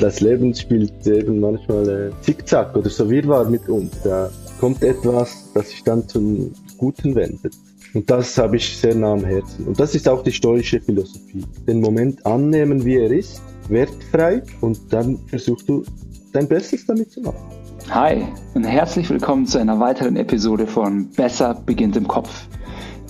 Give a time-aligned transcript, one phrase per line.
[0.00, 3.92] das Leben spielt eben manchmal äh, Zickzack oder so Wirrwarr mit uns.
[4.02, 7.54] Da kommt etwas, das sich dann zum Guten wendet.
[7.92, 9.66] Und das habe ich sehr nah am Herzen.
[9.66, 11.44] Und das ist auch die stoische Philosophie.
[11.66, 15.84] Den Moment annehmen, wie er ist, wertfrei und dann versuchst du
[16.32, 17.44] dein Bestes damit zu machen.
[17.90, 18.24] Hi
[18.54, 22.46] und herzlich willkommen zu einer weiteren Episode von Besser beginnt im Kopf,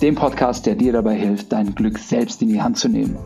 [0.01, 3.17] dem Podcast, der dir dabei hilft, dein Glück selbst in die Hand zu nehmen.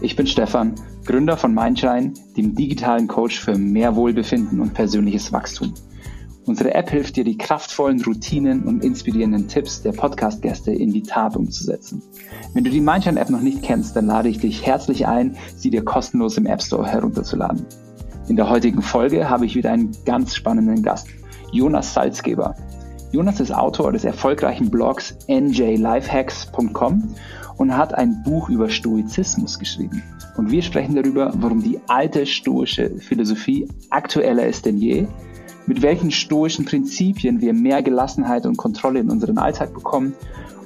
[0.00, 0.74] Ich bin Stefan,
[1.04, 5.74] Gründer von Mindshine, dem digitalen Coach für mehr Wohlbefinden und persönliches Wachstum.
[6.46, 11.36] Unsere App hilft dir, die kraftvollen Routinen und inspirierenden Tipps der Podcast-Gäste in die Tat
[11.36, 12.02] umzusetzen.
[12.52, 15.84] Wenn du die Mindshine-App noch nicht kennst, dann lade ich dich herzlich ein, sie dir
[15.84, 17.64] kostenlos im App Store herunterzuladen.
[18.28, 21.08] In der heutigen Folge habe ich wieder einen ganz spannenden Gast,
[21.52, 22.54] Jonas Salzgeber.
[23.12, 27.14] Jonas ist Autor des erfolgreichen Blogs njlifehacks.com
[27.56, 30.02] und hat ein Buch über Stoizismus geschrieben.
[30.36, 35.06] Und wir sprechen darüber, warum die alte stoische Philosophie aktueller ist denn je,
[35.66, 40.14] mit welchen stoischen Prinzipien wir mehr Gelassenheit und Kontrolle in unseren Alltag bekommen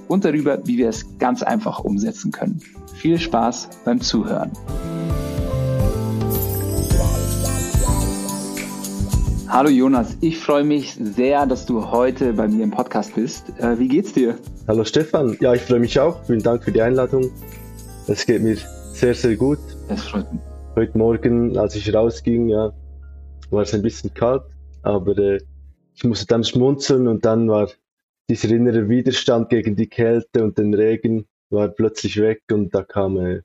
[0.09, 2.61] und darüber, wie wir es ganz einfach umsetzen können.
[2.95, 4.51] Viel Spaß beim Zuhören.
[9.51, 13.49] Hallo Jonas, ich freue mich sehr, dass du heute bei mir im Podcast bist.
[13.59, 14.37] Äh, wie geht's dir?
[14.67, 16.23] Hallo Stefan, ja, ich freue mich auch.
[16.25, 17.31] Vielen Dank für die Einladung.
[18.09, 18.59] Es geht mir
[18.93, 19.59] sehr, sehr gut.
[19.89, 20.43] Es freut mich.
[20.77, 22.75] Heute Morgen, als ich rausging, ja,
[23.49, 24.43] war es ein bisschen kalt,
[24.83, 25.41] aber äh,
[25.95, 27.71] ich musste dann schmunzeln und dann war
[28.29, 33.17] dieser innere Widerstand gegen die Kälte und den Regen war plötzlich weg und da kam
[33.17, 33.41] äh,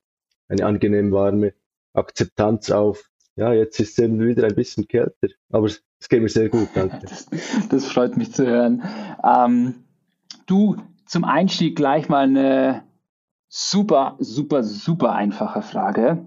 [0.49, 1.53] eine angenehm warme
[1.93, 3.09] Akzeptanz auf.
[3.37, 5.69] Ja, jetzt ist es eben wieder ein bisschen kälter, aber
[6.03, 6.99] es geht mir sehr gut, danke.
[7.01, 7.27] Das,
[7.69, 8.83] das freut mich zu hören.
[9.23, 9.85] Ähm,
[10.47, 12.83] du, zum Einstieg gleich mal eine
[13.47, 16.25] super, super, super einfache Frage.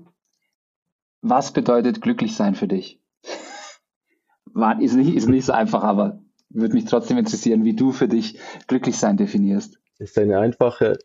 [1.21, 3.03] Was bedeutet glücklich sein für dich?
[4.47, 8.09] War, ist, nicht, ist nicht so einfach, aber würde mich trotzdem interessieren, wie du für
[8.09, 9.79] dich glücklich sein definierst.
[9.99, 10.99] Das ist eine einfache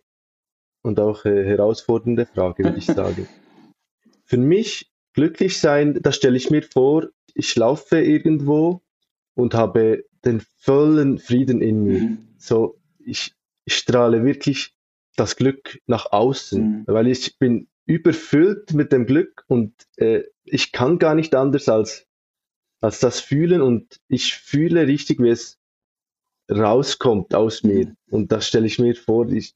[0.82, 3.28] und auch äh, herausfordernde Frage, würde ich sagen.
[4.24, 8.82] für mich glücklich sein, da stelle ich mir vor, ich laufe irgendwo
[9.34, 12.00] und habe den vollen Frieden in mir.
[12.00, 12.28] Mhm.
[12.38, 13.34] So, ich,
[13.66, 14.74] ich strahle wirklich
[15.16, 16.84] das Glück nach außen, mhm.
[16.88, 22.08] weil ich bin überfüllt mit dem Glück und äh, ich kann gar nicht anders als,
[22.80, 25.60] als das fühlen und ich fühle richtig, wie es
[26.50, 27.88] rauskommt aus mir.
[27.88, 27.98] Mhm.
[28.10, 29.54] Und das stelle ich mir vor, ich,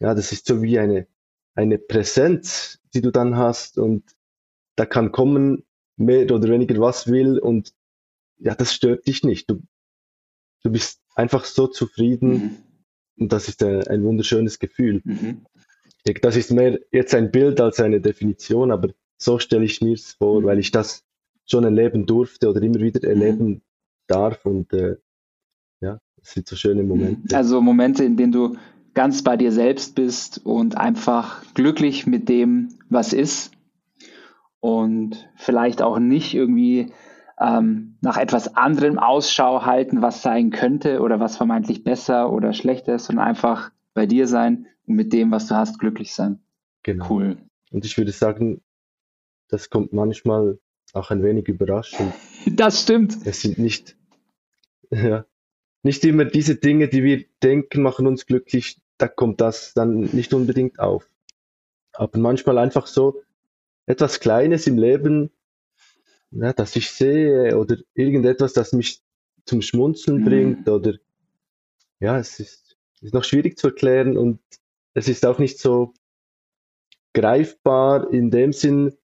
[0.00, 1.06] ja, das ist so wie eine,
[1.54, 4.04] eine Präsenz, die du dann hast und
[4.76, 5.64] da kann kommen
[5.96, 7.72] mehr oder weniger was will und
[8.38, 9.48] ja, das stört dich nicht.
[9.48, 9.62] Du,
[10.62, 12.56] du bist einfach so zufrieden mhm.
[13.18, 15.00] und das ist ein, ein wunderschönes Gefühl.
[15.04, 15.46] Mhm.
[15.96, 18.88] Ich denke, das ist mehr jetzt ein Bild als eine Definition, aber
[19.18, 20.46] so stelle ich mir es vor, mhm.
[20.46, 21.04] weil ich das
[21.46, 23.62] schon erleben durfte oder immer wieder erleben mhm.
[24.06, 24.96] darf und äh,
[25.80, 27.36] ja, das sind so schöne Momente.
[27.36, 28.56] Also Momente, in denen du
[28.94, 33.52] ganz bei dir selbst bist und einfach glücklich mit dem, was ist
[34.62, 36.92] und vielleicht auch nicht irgendwie
[37.40, 42.94] ähm, nach etwas anderem Ausschau halten, was sein könnte oder was vermeintlich besser oder schlechter
[42.94, 46.38] ist, sondern einfach bei dir sein und mit dem, was du hast, glücklich sein.
[46.84, 47.10] Genau.
[47.10, 47.38] Cool.
[47.72, 48.62] Und ich würde sagen,
[49.48, 50.60] das kommt manchmal
[50.92, 52.14] auch ein wenig überraschend.
[52.46, 53.16] Das stimmt.
[53.24, 53.96] Es sind nicht,
[54.90, 55.24] ja,
[55.82, 60.32] nicht immer diese Dinge, die wir denken, machen uns glücklich, da kommt das dann nicht
[60.34, 61.08] unbedingt auf.
[61.92, 63.22] Aber manchmal einfach so,
[63.92, 65.30] etwas Kleines im Leben,
[66.30, 69.02] ja, das ich sehe oder irgendetwas, das mich
[69.44, 70.24] zum Schmunzeln mhm.
[70.24, 70.94] bringt oder
[72.00, 74.40] ja, es ist, ist noch schwierig zu erklären und
[74.94, 75.92] es ist auch nicht so
[77.12, 78.96] greifbar in dem Sinn,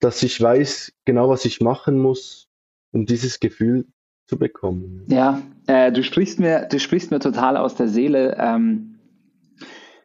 [0.00, 2.48] dass ich weiß genau, was ich machen muss,
[2.92, 3.86] um dieses Gefühl
[4.26, 5.04] zu bekommen.
[5.08, 8.36] Ja, äh, du sprichst mir, du sprichst mir total aus der Seele.
[8.38, 8.98] Ähm,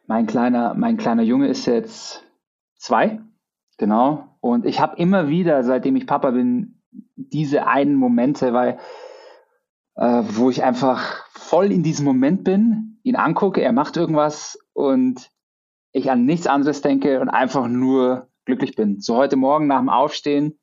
[0.06, 2.22] mein kleiner, mein kleiner Junge ist jetzt
[2.76, 3.20] zwei
[3.78, 4.28] Genau.
[4.40, 6.80] Und ich habe immer wieder, seitdem ich Papa bin,
[7.14, 8.78] diese einen Momente, weil
[9.96, 15.30] äh, wo ich einfach voll in diesem Moment bin, ihn angucke, er macht irgendwas und
[15.92, 19.00] ich an nichts anderes denke und einfach nur glücklich bin.
[19.00, 20.58] So heute Morgen nach dem Aufstehen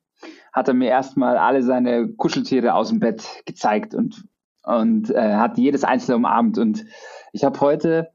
[0.51, 4.25] hat er mir erstmal alle seine Kuscheltiere aus dem Bett gezeigt und,
[4.63, 6.57] und äh, hat jedes einzelne umarmt.
[6.57, 6.86] Und
[7.31, 8.12] ich habe heute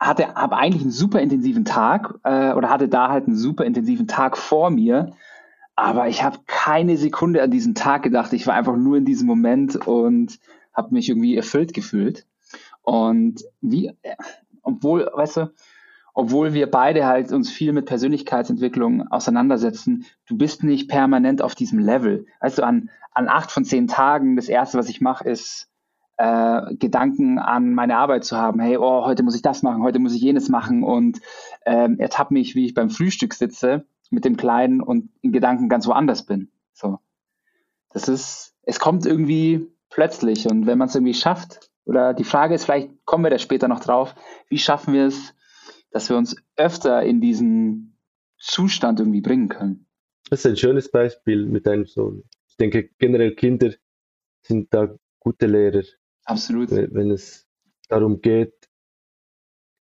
[0.00, 4.06] hatte, habe eigentlich einen super intensiven Tag äh, oder hatte da halt einen super intensiven
[4.06, 5.12] Tag vor mir.
[5.76, 8.32] Aber ich habe keine Sekunde an diesen Tag gedacht.
[8.32, 10.38] Ich war einfach nur in diesem Moment und
[10.72, 12.26] habe mich irgendwie erfüllt gefühlt.
[12.82, 13.92] Und wie,
[14.62, 15.52] obwohl, weißt du,
[16.12, 21.80] obwohl wir beide halt uns viel mit Persönlichkeitsentwicklung auseinandersetzen, du bist nicht permanent auf diesem
[21.80, 22.26] Level.
[22.40, 25.68] Weißt du, an, an acht von zehn Tagen, das erste, was ich mache, ist
[26.16, 28.60] äh, Gedanken an meine Arbeit zu haben.
[28.60, 31.20] Hey, oh, heute muss ich das machen, heute muss ich jenes machen und
[31.66, 35.86] ähm, ertappe mich, wie ich beim Frühstück sitze mit dem Kleinen und in Gedanken ganz
[35.86, 36.50] woanders bin.
[36.72, 36.98] So.
[37.90, 42.54] Das ist, es kommt irgendwie plötzlich und wenn man es irgendwie schafft, oder die Frage
[42.54, 44.14] ist, vielleicht kommen wir da später noch drauf,
[44.48, 45.34] wie schaffen wir es,
[45.90, 47.98] dass wir uns öfter in diesen
[48.38, 49.86] Zustand irgendwie bringen können?
[50.30, 52.24] Das ist ein schönes Beispiel mit deinem Sohn.
[52.48, 53.72] Ich denke, generell Kinder
[54.42, 55.82] sind da gute Lehrer.
[56.24, 56.70] Absolut.
[56.70, 57.46] Wenn es
[57.88, 58.54] darum geht,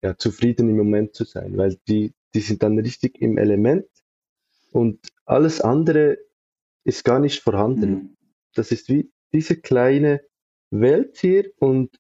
[0.03, 3.87] ja, zufrieden im Moment zu sein, weil die, die sind dann richtig im Element
[4.71, 6.17] und alles andere
[6.83, 7.89] ist gar nicht vorhanden.
[7.89, 8.17] Mhm.
[8.53, 10.21] Das ist wie diese kleine
[10.69, 11.97] Welt hier und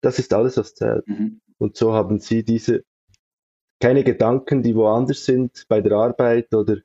[0.00, 1.06] das ist alles, was zählt.
[1.06, 1.40] Mhm.
[1.58, 2.84] Und so haben sie diese
[3.80, 6.78] keine Gedanken, die woanders sind, bei der Arbeit oder,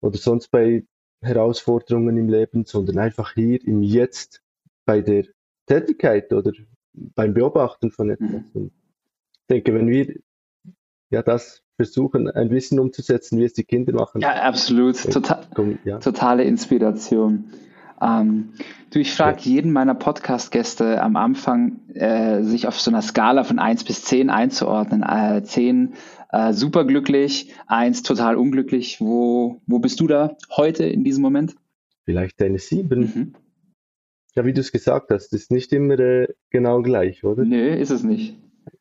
[0.00, 0.86] oder sonst bei
[1.20, 4.42] Herausforderungen im Leben, sondern einfach hier im Jetzt
[4.86, 5.26] bei der
[5.66, 6.52] Tätigkeit oder
[6.92, 8.30] beim Beobachten von etwas.
[8.30, 8.50] Mhm.
[8.54, 8.72] Und
[9.32, 10.14] ich denke, wenn wir
[11.10, 14.20] ja das versuchen, ein bisschen umzusetzen, wie es die Kinder machen.
[14.20, 14.96] Ja, absolut.
[15.12, 15.44] Total,
[15.84, 15.98] ja.
[15.98, 17.50] Totale Inspiration.
[18.00, 18.50] Ähm,
[18.90, 19.52] du, ich frage ja.
[19.52, 24.30] jeden meiner Podcast-Gäste am Anfang, äh, sich auf so einer Skala von 1 bis 10
[24.30, 25.02] einzuordnen.
[25.02, 25.94] Äh, 10
[26.30, 29.00] äh, superglücklich, 1 total unglücklich.
[29.00, 31.56] Wo, wo bist du da heute in diesem Moment?
[32.04, 33.00] Vielleicht eine 7.
[33.00, 33.34] Mhm.
[34.36, 37.42] Ja, wie du es gesagt hast, ist nicht immer äh, genau gleich, oder?
[37.44, 38.36] Nö, ist es nicht.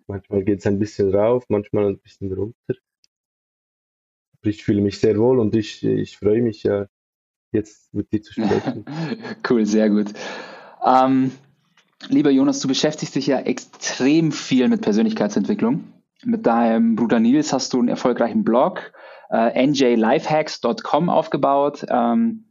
[0.06, 2.76] Manchmal geht es ein bisschen rauf, manchmal ein bisschen runter.
[4.44, 6.88] Ich fühle mich sehr wohl und ich, ich freue mich ja,
[7.54, 8.86] jetzt mit dir zu sprechen.
[9.50, 10.08] cool, sehr gut.
[10.86, 11.32] Ähm,
[12.10, 15.86] lieber Jonas, du beschäftigst dich ja extrem viel mit Persönlichkeitsentwicklung.
[16.26, 18.92] Mit deinem Bruder Nils hast du einen erfolgreichen Blog,
[19.30, 21.86] äh, njlifehacks.com aufgebaut.
[21.90, 22.44] Ähm,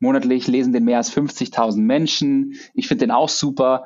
[0.00, 2.54] monatlich lesen den mehr als 50.000 Menschen.
[2.74, 3.84] Ich finde den auch super.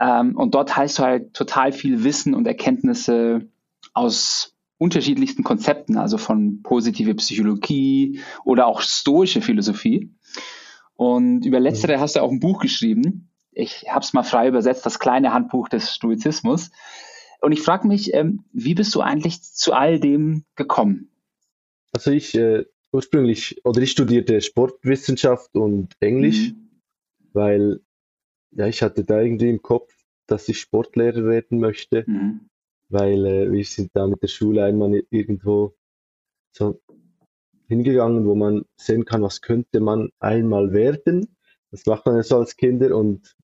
[0.00, 3.48] Ähm, und dort heißt du halt total viel Wissen und Erkenntnisse
[3.92, 10.10] aus unterschiedlichsten Konzepten, also von positive Psychologie oder auch stoische Philosophie.
[10.94, 13.30] Und über letztere hast du auch ein Buch geschrieben.
[13.52, 16.70] Ich habe es mal frei übersetzt, das kleine Handbuch des Stoizismus.
[17.40, 21.10] Und ich frage mich, ähm, wie bist du eigentlich zu all dem gekommen?
[21.92, 22.64] Also ich äh,
[22.94, 26.70] ursprünglich, oder ich studierte Sportwissenschaft und Englisch, mhm.
[27.32, 27.80] weil
[28.52, 29.92] ja, ich hatte da irgendwie im Kopf,
[30.26, 32.48] dass ich Sportlehrer werden möchte, mhm.
[32.88, 35.74] weil äh, wir sind da mit der Schule einmal irgendwo
[36.52, 36.80] so
[37.66, 41.36] hingegangen, wo man sehen kann, was könnte man einmal werden.
[41.72, 43.36] Das macht man ja so als Kinder und,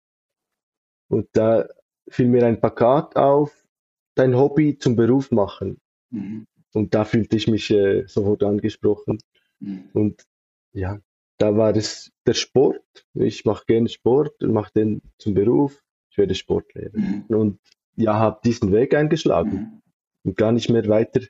[1.08, 1.66] und da
[2.08, 3.66] fiel mir ein Plakat auf,
[4.14, 5.80] dein Hobby zum Beruf machen.
[6.10, 6.46] Mhm.
[6.72, 9.18] Und da fühlte ich mich äh, sofort angesprochen.
[9.60, 9.90] Mhm.
[9.92, 10.24] Und
[10.72, 11.00] ja,
[11.38, 13.06] da war es der Sport.
[13.14, 15.82] Ich mache gerne Sport und mache den zum Beruf.
[16.10, 16.98] Ich werde Sportlehrer.
[16.98, 17.24] Mhm.
[17.28, 17.60] Und
[17.96, 19.82] ja, habe diesen Weg eingeschlagen mhm.
[20.24, 21.20] und gar nicht mehr weiter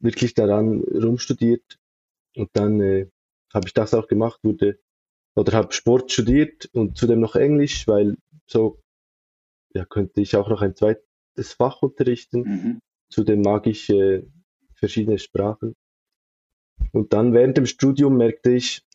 [0.00, 1.78] wirklich daran rumstudiert.
[2.36, 3.08] Und dann äh,
[3.52, 4.78] habe ich das auch gemacht, wurde
[5.34, 8.16] oder habe Sport studiert und zudem noch Englisch, weil
[8.46, 8.80] so
[9.74, 12.40] ja, könnte ich auch noch ein zweites Fach unterrichten.
[12.40, 12.78] Mhm.
[13.10, 14.24] Zudem mag ich äh,
[14.74, 15.74] verschiedene Sprachen.
[16.92, 18.86] Und dann während dem Studium merkte ich,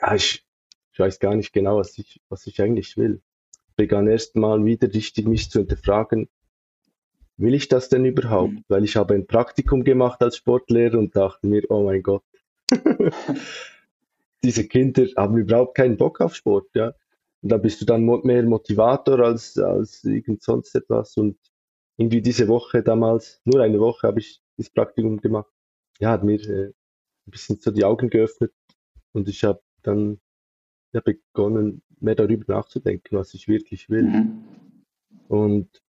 [0.00, 0.46] ja, ich,
[0.92, 3.20] ich weiß gar nicht genau, was ich, was ich eigentlich will.
[3.76, 6.28] Begann erst mal wieder richtig mich zu hinterfragen,
[7.36, 8.52] will ich das denn überhaupt?
[8.52, 8.64] Mhm.
[8.68, 12.22] Weil ich habe ein Praktikum gemacht als Sportlehrer und dachte mir, oh mein Gott,
[14.44, 16.94] diese Kinder haben überhaupt keinen Bock auf Sport, ja.
[17.42, 21.16] Und da bist du dann mehr Motivator als, als irgend sonst etwas.
[21.16, 21.38] Und
[21.96, 25.50] irgendwie diese Woche damals, nur eine Woche habe ich das Praktikum gemacht.
[26.00, 28.52] Ja, hat mir äh, ein bisschen so die Augen geöffnet
[29.12, 30.20] und ich habe dann
[30.92, 34.04] ja, begonnen, mehr darüber nachzudenken, was ich wirklich will.
[34.04, 34.44] Mhm.
[35.28, 35.82] Und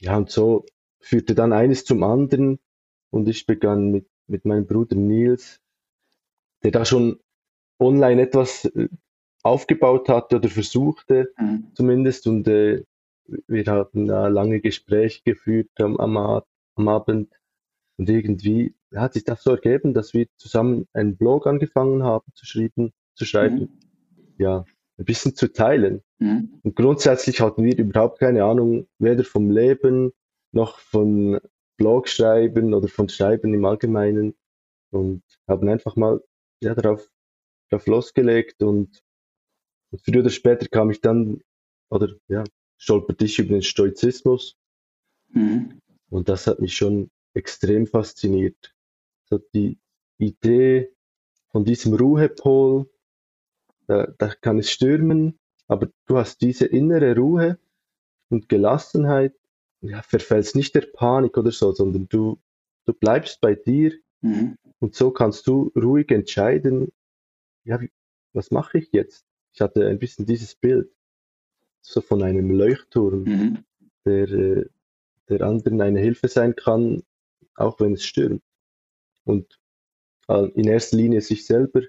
[0.00, 0.64] ja, und so
[1.00, 2.58] führte dann eines zum anderen
[3.10, 5.60] und ich begann mit, mit meinem Bruder Nils,
[6.62, 7.20] der da schon
[7.78, 8.88] online etwas äh,
[9.42, 11.70] aufgebaut hatte oder versuchte mhm.
[11.74, 12.84] zumindest und äh,
[13.46, 17.32] wir hatten da lange Gespräche geführt am, am, am Abend
[17.96, 22.46] und irgendwie hat sich das so ergeben, dass wir zusammen einen Blog angefangen haben zu
[22.46, 24.34] schreiben, zu schreiben, mhm.
[24.38, 24.64] ja,
[24.98, 26.02] ein bisschen zu teilen.
[26.18, 26.60] Mhm.
[26.62, 30.12] Und grundsätzlich hatten wir überhaupt keine Ahnung, weder vom Leben
[30.52, 31.40] noch von
[31.76, 34.34] Blog schreiben oder von Schreiben im Allgemeinen
[34.90, 36.22] und haben einfach mal
[36.62, 37.10] ja, darauf,
[37.70, 39.02] darauf losgelegt und,
[39.90, 41.42] und früher oder später kam ich dann,
[41.90, 42.44] oder ja,
[42.78, 44.56] stolperte ich über den Stoizismus.
[45.30, 45.80] Mhm.
[46.10, 48.73] Und das hat mich schon extrem fasziniert.
[49.26, 49.78] So die
[50.18, 50.90] Idee
[51.50, 52.90] von diesem Ruhepol,
[53.86, 57.58] da, da kann es stürmen, aber du hast diese innere Ruhe
[58.28, 59.34] und Gelassenheit,
[59.80, 62.38] ja, verfällst nicht der Panik oder so, sondern du,
[62.86, 64.56] du bleibst bei dir mhm.
[64.78, 66.92] und so kannst du ruhig entscheiden,
[67.64, 67.90] ja, wie,
[68.32, 69.24] was mache ich jetzt?
[69.52, 70.90] Ich hatte ein bisschen dieses Bild,
[71.80, 73.64] so von einem Leuchtturm, mhm.
[74.04, 74.66] der, äh,
[75.28, 77.02] der anderen eine Hilfe sein kann,
[77.54, 78.42] auch wenn es stürmt.
[79.24, 79.58] Und
[80.28, 81.82] äh, in erster Linie sich selber,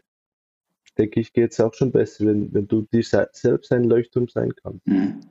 [0.97, 4.53] denke ich, geht es auch schon besser, wenn, wenn du dir selbst ein Leuchtturm sein
[4.55, 4.87] kannst.
[4.87, 5.21] Mhm.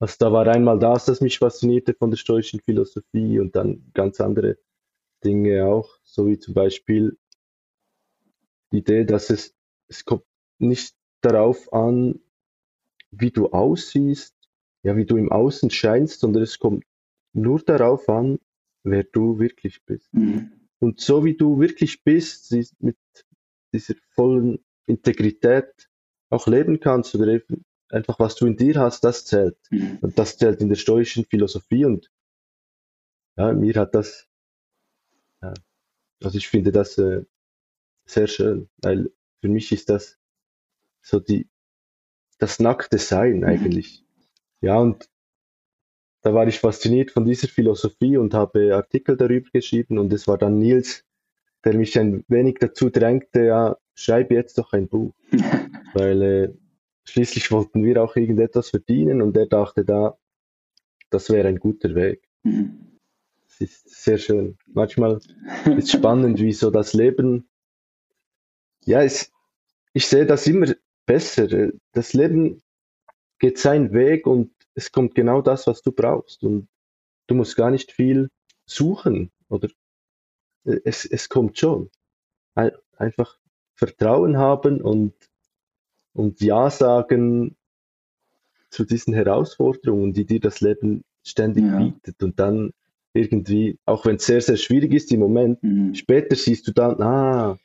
[0.00, 4.20] Also da war einmal das, das mich faszinierte von der stoischen Philosophie und dann ganz
[4.20, 4.56] andere
[5.24, 7.18] Dinge auch, so wie zum Beispiel
[8.72, 9.56] die Idee, dass es,
[9.88, 10.24] es kommt
[10.58, 12.20] nicht darauf an,
[13.10, 14.34] wie du aussiehst,
[14.82, 16.84] ja, wie du im Außen scheinst, sondern es kommt
[17.32, 18.38] nur darauf an,
[18.84, 20.12] wer du wirklich bist.
[20.14, 20.52] Mhm.
[20.80, 22.96] Und so wie du wirklich bist, mit
[23.72, 25.88] dieser vollen Integrität
[26.30, 29.56] auch leben kannst oder eben einfach was du in dir hast, das zählt.
[29.70, 29.98] Mhm.
[30.00, 32.10] Und das zählt in der stoischen Philosophie und
[33.36, 34.26] ja, mir hat das,
[35.42, 35.54] ja,
[36.22, 37.24] also ich finde das äh,
[38.04, 40.18] sehr schön, weil für mich ist das
[41.02, 41.48] so die,
[42.38, 43.44] das nackte Sein mhm.
[43.44, 44.04] eigentlich.
[44.60, 45.08] Ja, und
[46.22, 50.38] da war ich fasziniert von dieser Philosophie und habe Artikel darüber geschrieben und es war
[50.38, 51.04] dann Nils,
[51.64, 55.14] der mich ein wenig dazu drängte, ja, schreib jetzt doch ein Buch.
[55.94, 56.54] Weil äh,
[57.04, 60.18] schließlich wollten wir auch irgendetwas verdienen und er dachte da,
[61.10, 62.22] das wäre ein guter Weg.
[62.42, 62.98] Mhm.
[63.46, 64.58] Es ist sehr schön.
[64.66, 65.34] Manchmal ist
[65.66, 67.48] es spannend, wie so das Leben,
[68.84, 69.32] ja, es,
[69.94, 70.74] ich sehe das immer
[71.06, 71.48] besser.
[71.92, 72.62] Das Leben
[73.38, 76.44] geht seinen Weg und es kommt genau das, was du brauchst.
[76.44, 76.68] Und
[77.26, 78.30] du musst gar nicht viel
[78.64, 79.68] suchen oder
[80.64, 81.90] es, es kommt schon.
[82.96, 83.38] Einfach
[83.74, 85.14] Vertrauen haben und,
[86.12, 87.56] und Ja sagen
[88.70, 91.78] zu diesen Herausforderungen, die dir das Leben ständig ja.
[91.78, 92.22] bietet.
[92.22, 92.72] Und dann
[93.14, 95.94] irgendwie, auch wenn es sehr, sehr schwierig ist im Moment, mhm.
[95.94, 97.58] später siehst du dann, ah,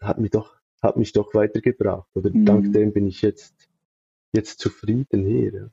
[0.00, 2.08] hat mich doch, hat mich doch weitergebracht.
[2.14, 2.46] Oder mhm.
[2.46, 3.68] dank dem bin ich jetzt,
[4.32, 5.70] jetzt zufrieden hier.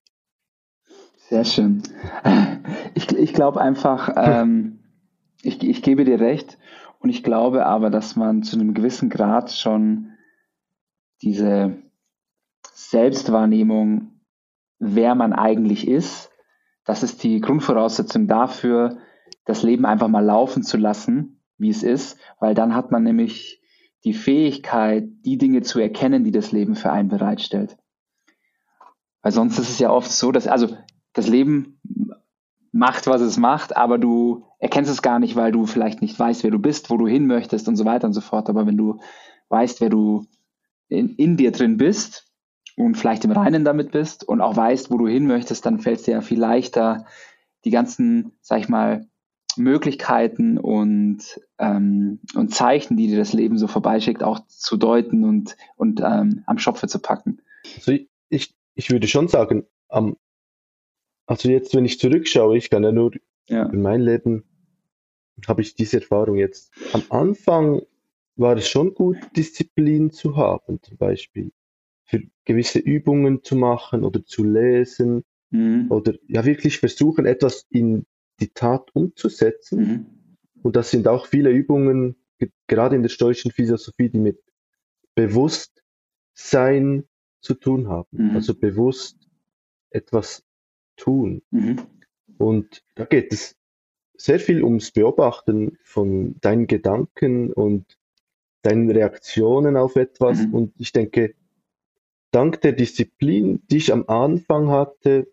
[1.30, 1.84] Sehr schön.
[2.96, 4.80] Ich, ich glaube einfach, ähm,
[5.44, 6.58] ich, ich gebe dir recht
[6.98, 10.14] und ich glaube aber, dass man zu einem gewissen Grad schon
[11.22, 11.78] diese
[12.74, 14.22] Selbstwahrnehmung,
[14.80, 16.32] wer man eigentlich ist,
[16.84, 18.98] das ist die Grundvoraussetzung dafür,
[19.46, 23.62] das Leben einfach mal laufen zu lassen, wie es ist, weil dann hat man nämlich
[24.04, 27.78] die Fähigkeit, die Dinge zu erkennen, die das Leben für einen bereitstellt.
[29.22, 30.76] Weil sonst ist es ja oft so, dass, also
[31.14, 31.80] das Leben
[32.72, 36.44] macht, was es macht, aber du erkennst es gar nicht, weil du vielleicht nicht weißt,
[36.44, 38.50] wer du bist, wo du hin möchtest und so weiter und so fort.
[38.50, 39.00] Aber wenn du
[39.50, 40.26] weißt, wer du
[40.88, 42.28] in, in dir drin bist
[42.76, 46.00] und vielleicht im Reinen damit bist und auch weißt, wo du hin möchtest, dann fällt
[46.00, 47.06] es dir ja viel leichter,
[47.66, 49.08] die ganzen, sag ich mal,
[49.58, 55.58] Möglichkeiten und, ähm, und Zeichen, die dir das Leben so vorbeischickt, auch zu deuten und,
[55.76, 57.42] und ähm, am Schopfe zu packen.
[57.76, 57.94] Also
[58.30, 60.16] ich, ich würde schon sagen, am
[61.30, 63.12] also jetzt, wenn ich zurückschaue, ich kann ja nur
[63.48, 63.68] ja.
[63.68, 64.46] in mein Leben,
[65.48, 66.74] habe ich diese Erfahrung jetzt.
[66.92, 67.84] Am Anfang
[68.36, 71.52] war es schon gut, Disziplin zu haben, zum Beispiel
[72.06, 75.86] für gewisse Übungen zu machen oder zu lesen mhm.
[75.92, 78.08] oder ja wirklich versuchen, etwas in
[78.40, 79.80] die Tat umzusetzen.
[79.80, 80.06] Mhm.
[80.64, 82.16] Und das sind auch viele Übungen,
[82.66, 84.42] gerade in der stoischen Philosophie, die mit
[85.14, 87.04] Bewusstsein
[87.40, 88.30] zu tun haben.
[88.30, 88.36] Mhm.
[88.36, 89.30] Also bewusst
[89.92, 90.44] etwas
[91.00, 91.42] tun.
[91.52, 91.78] Mhm.
[92.38, 93.56] Und da geht es
[94.16, 97.98] sehr viel ums Beobachten von deinen Gedanken und
[98.62, 100.40] deinen Reaktionen auf etwas.
[100.40, 100.54] Mhm.
[100.54, 101.34] Und ich denke,
[102.32, 105.32] dank der Disziplin, die ich am Anfang hatte,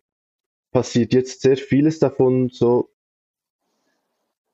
[0.71, 2.91] passiert jetzt sehr vieles davon so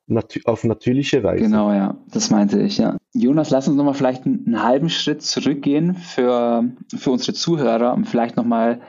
[0.07, 1.45] nat auf natürliche Weise.
[1.45, 2.97] Genau, ja, das meinte ich, ja.
[3.13, 6.65] Jonas, lass uns nochmal vielleicht einen, einen halben Schritt zurückgehen für,
[6.95, 8.81] für unsere Zuhörer und vielleicht nochmal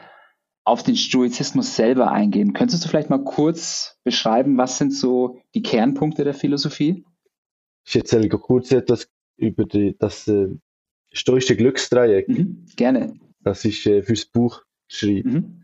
[0.66, 2.54] auf den Stoizismus selber eingehen.
[2.54, 7.04] Könntest du vielleicht mal kurz beschreiben, was sind so die Kernpunkte der Philosophie?
[7.86, 10.50] Ich erzähle kurz etwas über die, das äh,
[11.12, 12.30] stoische Glücksdreieck.
[12.30, 13.14] Mhm, gerne.
[13.42, 15.26] Das ich äh, fürs Buch schrieb.
[15.26, 15.60] Mhm.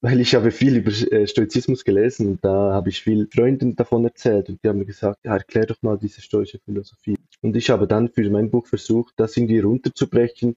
[0.00, 4.04] Weil ich habe viel über äh, Stoizismus gelesen und da habe ich viel Freunden davon
[4.04, 7.16] erzählt und die haben mir gesagt, ja, erklär doch mal diese stoische Philosophie.
[7.40, 10.54] Und ich habe dann für mein Buch versucht, das irgendwie runterzubrechen,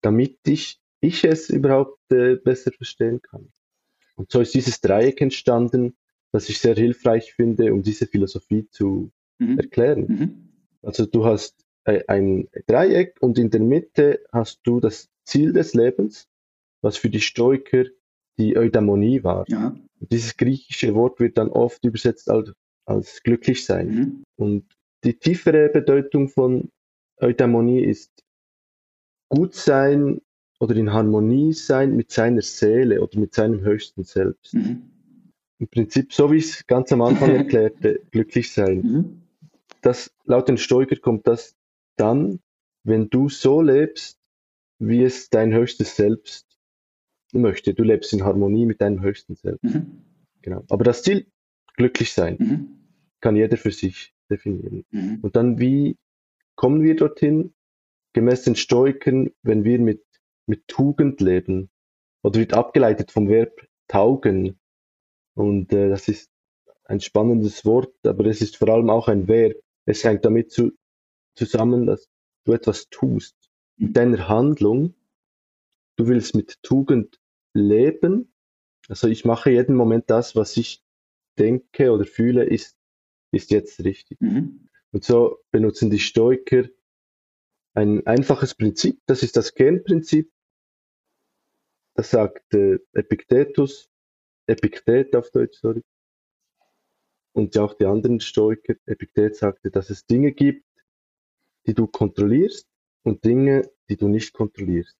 [0.00, 3.48] damit ich ich es überhaupt äh, besser verstehen kann.
[4.16, 5.96] Und so ist dieses Dreieck entstanden,
[6.32, 9.58] das ich sehr hilfreich finde, um diese Philosophie zu Mhm.
[9.58, 10.06] erklären.
[10.08, 10.48] Mhm.
[10.82, 15.74] Also du hast äh, ein Dreieck und in der Mitte hast du das Ziel des
[15.74, 16.28] Lebens,
[16.82, 17.84] was für die Stoiker
[18.38, 19.44] die Eudaimonie war.
[19.48, 19.76] Ja.
[20.00, 22.52] Dieses griechische Wort wird dann oft übersetzt als,
[22.84, 23.88] als glücklich sein.
[23.88, 24.24] Mhm.
[24.36, 24.64] Und
[25.04, 26.70] die tiefere Bedeutung von
[27.20, 28.24] Eudaimonie ist
[29.28, 30.20] gut sein
[30.60, 34.54] oder in Harmonie sein mit seiner Seele oder mit seinem höchsten Selbst.
[34.54, 34.90] Mhm.
[35.58, 38.80] Im Prinzip, so wie ich es ganz am Anfang erklärte, glücklich sein.
[38.82, 39.22] Mhm.
[39.82, 41.56] Das, laut den Stoiker kommt das
[41.96, 42.40] dann,
[42.84, 44.18] wenn du so lebst,
[44.78, 46.46] wie es dein höchstes Selbst
[47.32, 47.74] möchte.
[47.74, 49.62] Du lebst in Harmonie mit deinem höchsten Selbst.
[49.62, 50.02] Mhm.
[50.42, 50.64] Genau.
[50.70, 51.26] Aber das Ziel,
[51.76, 52.68] glücklich sein, Mhm.
[53.20, 54.84] kann jeder für sich definieren.
[54.90, 55.18] Mhm.
[55.22, 55.96] Und dann, wie
[56.54, 57.52] kommen wir dorthin?
[58.14, 60.02] Gemäß den Stoikern, wenn wir mit,
[60.48, 61.70] mit Tugend leben,
[62.22, 64.58] oder wird abgeleitet vom Verb taugen.
[65.34, 66.30] Und äh, das ist
[66.84, 69.56] ein spannendes Wort, aber es ist vor allem auch ein Verb.
[69.84, 70.72] Es hängt damit zu,
[71.34, 72.08] zusammen, dass
[72.44, 73.36] du etwas tust.
[73.76, 74.94] Mit deiner Handlung,
[75.96, 77.20] du willst mit Tugend
[77.54, 78.32] leben.
[78.88, 80.82] Also ich mache jeden Moment das, was ich
[81.38, 82.76] denke oder fühle, ist,
[83.30, 84.20] ist jetzt richtig.
[84.20, 84.68] Mhm.
[84.90, 86.64] Und so benutzen die Stoiker
[87.74, 90.32] ein einfaches Prinzip, das ist das Kernprinzip.
[91.98, 93.90] Das sagt äh, Epictetus,
[94.46, 95.82] Epiktet auf Deutsch, sorry.
[97.32, 98.76] Und ja auch die anderen Stoiker.
[98.86, 100.64] Epiktet sagte, dass es Dinge gibt,
[101.66, 102.68] die du kontrollierst
[103.02, 104.96] und Dinge, die du nicht kontrollierst.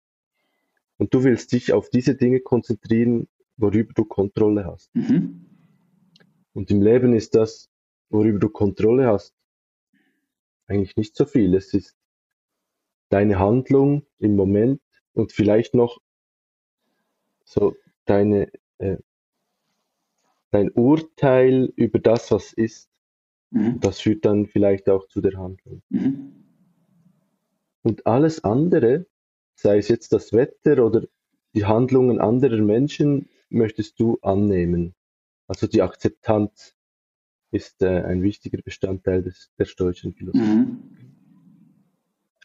[0.97, 4.93] Und du willst dich auf diese Dinge konzentrieren, worüber du Kontrolle hast.
[4.97, 5.47] Mhm.
[6.53, 7.71] Und im Leben ist das,
[8.09, 9.37] worüber du Kontrolle hast,
[10.67, 11.55] eigentlich nicht so viel.
[11.55, 11.97] Es ist
[13.09, 16.01] deine Handlung im Moment und vielleicht noch
[17.49, 18.99] so deine, äh,
[20.51, 22.91] dein Urteil über das, was ist.
[23.51, 23.81] Mhm.
[23.81, 25.83] Das führt dann vielleicht auch zu der Handlung.
[25.89, 26.45] Mhm.
[27.83, 29.07] Und alles andere,
[29.55, 31.07] sei es jetzt das Wetter oder
[31.55, 34.95] die Handlungen anderer Menschen, möchtest du annehmen.
[35.47, 36.77] Also die Akzeptanz
[37.51, 40.45] ist äh, ein wichtiger Bestandteil des, der stoischen Philosophie.
[40.45, 40.79] Mhm.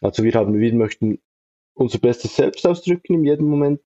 [0.00, 1.18] Also wir haben, wir möchten
[1.74, 3.82] unser bestes Selbst ausdrücken in jedem Moment,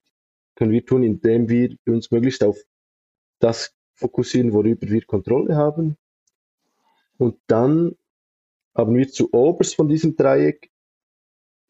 [0.59, 2.59] können wir tun, indem wir uns möglichst auf
[3.39, 5.97] das fokussieren, worüber wir Kontrolle haben.
[7.17, 7.97] Und dann
[8.75, 10.69] haben wir zu oberst von diesem Dreieck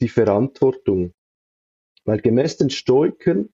[0.01, 1.13] die Verantwortung.
[2.07, 3.51] Weil gemäß den Stoikern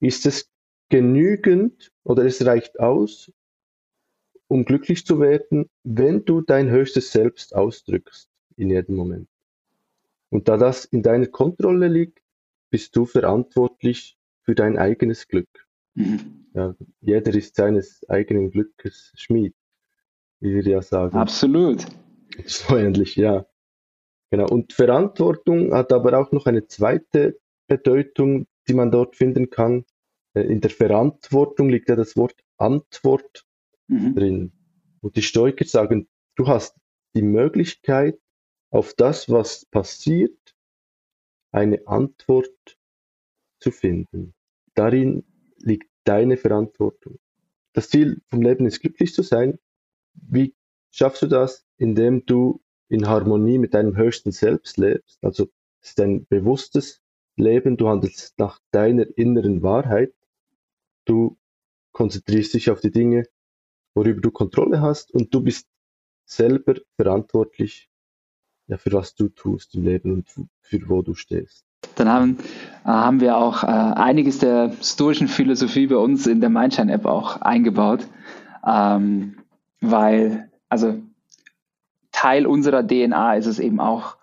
[0.00, 0.50] ist es
[0.88, 3.30] genügend oder es reicht aus,
[4.48, 9.28] um glücklich zu werden, wenn du dein höchstes Selbst ausdrückst in jedem Moment.
[10.30, 12.22] Und da das in deiner Kontrolle liegt,
[12.70, 14.16] bist du verantwortlich
[14.46, 15.48] für dein eigenes Glück.
[15.94, 16.46] Mhm.
[16.54, 19.54] Ja, jeder ist seines eigenen Glückes Schmied,
[20.40, 21.16] wie wir ja sagen.
[21.16, 21.84] Absolut.
[22.44, 23.46] So ähnlich, ja.
[24.30, 24.46] Genau.
[24.48, 29.84] Und Verantwortung hat aber auch noch eine zweite Bedeutung, die man dort finden kann.
[30.34, 33.46] Äh, In der Verantwortung liegt ja das Wort Antwort
[33.88, 34.14] Mhm.
[34.16, 34.52] drin.
[35.00, 36.76] Und die Stoiker sagen, du hast
[37.14, 38.18] die Möglichkeit,
[38.70, 40.36] auf das, was passiert,
[41.52, 42.76] eine Antwort
[43.58, 44.34] zu finden.
[44.74, 45.24] Darin
[45.58, 47.18] liegt deine Verantwortung.
[47.72, 49.58] Das Ziel vom Leben ist glücklich zu sein.
[50.14, 50.54] Wie
[50.90, 51.66] schaffst du das?
[51.76, 55.18] Indem du in Harmonie mit deinem höchsten Selbst lebst.
[55.22, 55.48] Also
[55.80, 57.02] es ist ein bewusstes
[57.36, 57.76] Leben.
[57.76, 60.14] Du handelst nach deiner inneren Wahrheit.
[61.04, 61.36] Du
[61.92, 63.24] konzentrierst dich auf die Dinge,
[63.94, 65.68] worüber du Kontrolle hast und du bist
[66.24, 67.88] selber verantwortlich
[68.68, 70.28] ja, für was du tust im Leben und
[70.60, 71.64] für wo du stehst.
[71.94, 72.38] Dann haben,
[72.84, 77.40] äh, haben wir auch äh, einiges der stoischen Philosophie bei uns in der Mindshine-App auch
[77.40, 78.06] eingebaut,
[78.66, 79.36] ähm,
[79.80, 80.98] weil, also
[82.12, 84.16] Teil unserer DNA ist es eben auch,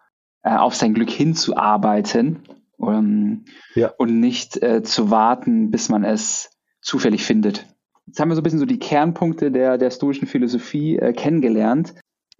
[0.43, 2.39] äh, auf sein Glück hinzuarbeiten
[2.81, 3.45] ähm,
[3.75, 3.91] Ja.
[3.97, 7.65] und nicht äh, zu warten, bis man es zufällig findet.
[8.05, 11.93] Jetzt haben wir so ein bisschen so die Kernpunkte der, der stoischen Philosophie äh, kennengelernt.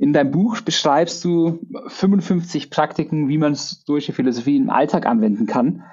[0.04, 5.84] In deinem Buch beschreibst du 55 Praktiken, wie man stoische Philosophie im Alltag anwenden kann.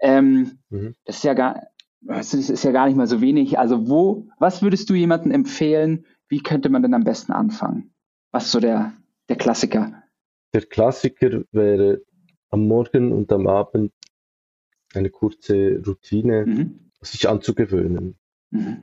[0.00, 0.94] Ähm, Mhm.
[1.04, 1.64] Das ist ja gar,
[2.00, 3.58] das ist ja gar nicht mal so wenig.
[3.58, 6.06] Also wo, was würdest du jemandem empfehlen?
[6.28, 7.92] Wie könnte man denn am besten anfangen?
[8.32, 8.94] Was ist so der,
[9.28, 10.02] der Klassiker?
[10.54, 12.00] Der Klassiker wäre
[12.48, 13.92] am Morgen und am Abend
[14.94, 16.90] eine kurze Routine, Mhm.
[17.02, 18.16] sich anzugewöhnen.
[18.50, 18.78] Mhm.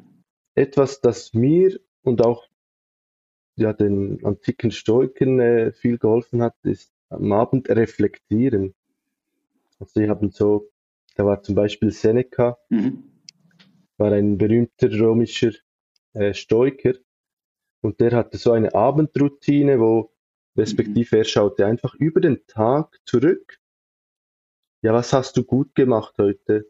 [0.53, 2.45] Etwas, das mir und auch
[3.55, 8.73] ja, den antiken Stoikern äh, viel geholfen hat, ist am Abend reflektieren.
[9.79, 10.69] Also die haben so,
[11.15, 13.03] da war zum Beispiel Seneca, Mhm.
[13.97, 15.51] war ein berühmter römischer
[16.13, 16.93] äh, Stoiker
[17.81, 20.11] und der hatte so eine Abendroutine, wo
[20.57, 23.59] respektive er schaute einfach über den Tag zurück.
[24.81, 26.69] Ja, was hast du gut gemacht heute?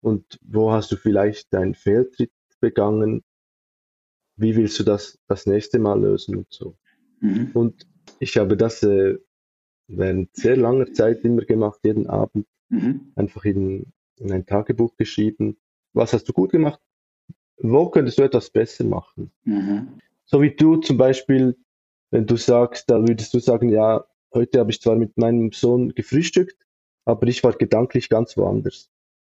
[0.00, 3.24] Und wo hast du vielleicht einen Fehltritt begangen?
[4.36, 6.76] Wie willst du das das nächste Mal lösen und so?
[7.20, 7.50] Mhm.
[7.54, 7.86] Und
[8.18, 9.18] ich habe das äh,
[9.88, 13.12] während sehr langer Zeit immer gemacht, jeden Abend Mhm.
[13.14, 15.56] einfach in, in ein Tagebuch geschrieben.
[15.92, 16.80] Was hast du gut gemacht?
[17.58, 19.30] Wo könntest du etwas besser machen?
[19.44, 20.00] Mhm.
[20.24, 21.56] So wie du zum Beispiel,
[22.10, 25.94] wenn du sagst, da würdest du sagen, ja, heute habe ich zwar mit meinem Sohn
[25.94, 26.56] gefrühstückt,
[27.04, 28.90] aber ich war gedanklich ganz woanders.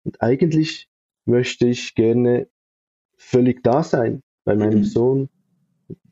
[0.05, 0.89] Und eigentlich
[1.27, 2.49] möchte ich gerne
[3.17, 4.85] völlig da sein bei meinem Mhm.
[4.85, 5.29] Sohn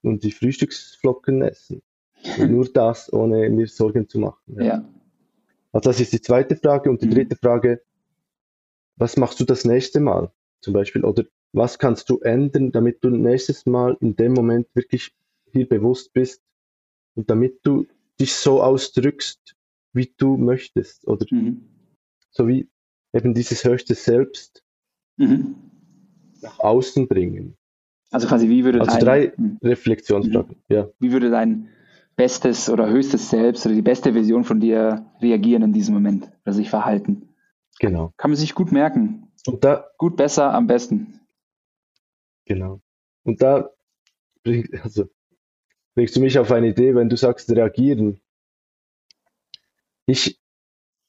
[0.02, 1.80] und die Frühstücksflocken essen.
[2.36, 4.56] Und nur das, ohne mir Sorgen zu machen.
[4.58, 4.64] Ja.
[4.64, 4.84] Ja.
[5.72, 6.90] Also das ist die zweite Frage.
[6.90, 7.12] Und die Mhm.
[7.12, 7.80] dritte Frage,
[8.98, 11.02] was machst du das nächste Mal zum Beispiel?
[11.02, 15.14] Oder was kannst du ändern, damit du nächstes Mal in dem Moment wirklich
[15.52, 16.42] hier bewusst bist
[17.14, 17.86] und damit du
[18.20, 19.56] dich so ausdrückst,
[19.94, 21.08] wie du möchtest?
[21.08, 21.62] Oder Mhm.
[22.32, 22.68] so wie
[23.14, 24.62] eben dieses höchste Selbst
[25.16, 25.54] Mhm.
[26.42, 27.56] nach außen bringen.
[28.10, 29.58] Also quasi, wie würde Also dein, drei Mhm.
[29.62, 30.56] Reflexionsfragen.
[30.68, 31.68] Ja, wie würde dein
[32.16, 36.52] bestes oder höchstes Selbst oder die beste Version von dir reagieren in diesem Moment oder
[36.54, 37.28] sich verhalten?
[37.78, 38.12] genau.
[38.16, 39.28] Kann man sich gut merken.
[39.46, 41.20] Und da, Gut, besser, am besten.
[42.44, 42.80] genau.
[43.24, 43.70] Und da
[44.44, 45.08] bring, also,
[45.94, 48.20] bringst du mich auf eine Idee, wenn du sagst reagieren.
[50.06, 50.40] Ich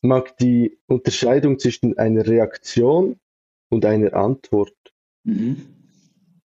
[0.01, 3.19] mag die Unterscheidung zwischen einer Reaktion
[3.69, 4.75] und einer Antwort.
[5.23, 5.76] Mhm.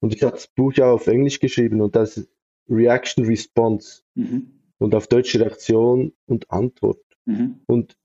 [0.00, 2.30] Und ich habe das Buch ja auf Englisch geschrieben und das ist
[2.68, 4.50] Reaction Response Mhm.
[4.78, 7.02] und auf Deutsch Reaktion und Antwort.
[7.26, 7.60] Mhm.
[7.66, 7.96] Und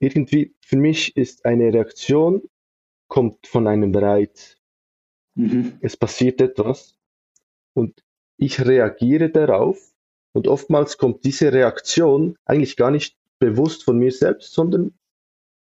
[0.00, 2.42] irgendwie für mich ist eine Reaktion
[3.08, 4.56] kommt von einem Reiz.
[5.34, 5.78] Mhm.
[5.80, 6.96] Es passiert etwas
[7.74, 8.02] und
[8.36, 9.78] ich reagiere darauf
[10.32, 14.94] und oftmals kommt diese Reaktion eigentlich gar nicht bewusst von mir selbst, sondern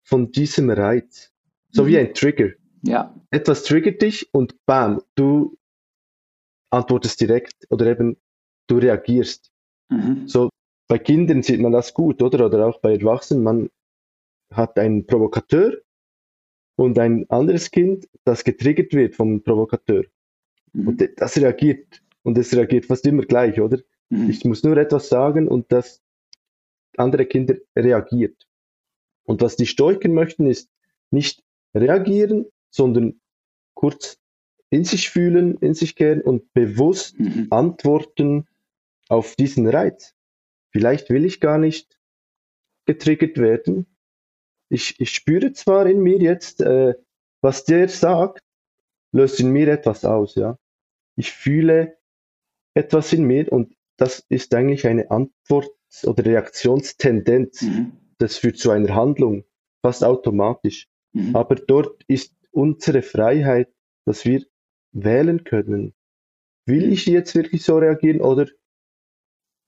[0.03, 1.33] von diesem Reiz.
[1.71, 1.99] So wie Mhm.
[1.99, 2.51] ein Trigger.
[2.87, 3.15] Ja.
[3.31, 5.57] Etwas triggert dich und bam, du
[6.71, 8.17] antwortest direkt oder eben
[8.67, 9.51] du reagierst.
[9.89, 10.29] Mhm.
[10.29, 10.51] So
[10.89, 12.47] bei Kindern sieht man das gut, oder?
[12.47, 13.43] Oder auch bei Erwachsenen.
[13.43, 13.71] Man
[14.53, 15.79] hat einen Provokateur
[16.77, 20.05] und ein anderes Kind, das getriggert wird vom Provokateur.
[20.73, 20.89] Mhm.
[20.89, 22.03] Und das reagiert.
[22.23, 23.79] Und es reagiert fast immer gleich, oder?
[24.11, 24.29] Mhm.
[24.31, 26.03] Ich muss nur etwas sagen und das
[26.97, 28.47] andere Kinder reagiert.
[29.25, 30.71] Und was die Stoiker möchten, ist
[31.11, 31.43] nicht
[31.75, 33.21] reagieren, sondern
[33.75, 34.19] kurz
[34.71, 37.47] in sich fühlen, in sich kehren und bewusst Mhm.
[37.51, 38.47] antworten
[39.09, 40.15] auf diesen Reiz.
[40.73, 41.97] Vielleicht will ich gar nicht
[42.87, 43.87] getriggert werden.
[44.69, 46.95] Ich, ich spüre zwar in mir jetzt, äh,
[47.43, 48.43] was der sagt,
[49.13, 50.59] löst in mir etwas aus, ja.
[51.17, 51.97] Ich fühle
[52.75, 55.71] etwas in mir und das ist eigentlich eine Antwort
[56.03, 57.63] oder Reaktionstendenz.
[57.63, 57.93] Mhm.
[58.19, 59.45] Das führt zu einer Handlung,
[59.83, 60.89] fast automatisch.
[61.13, 61.37] Mhm.
[61.37, 63.73] Aber dort ist unsere Freiheit,
[64.07, 64.45] dass wir
[64.93, 65.95] wählen können.
[66.67, 68.49] Will ich jetzt wirklich so reagieren oder